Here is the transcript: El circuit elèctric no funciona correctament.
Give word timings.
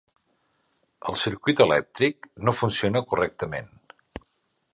El 1.11 1.19
circuit 1.25 1.61
elèctric 1.67 2.27
no 2.49 2.57
funciona 2.63 3.07
correctament. 3.13 3.71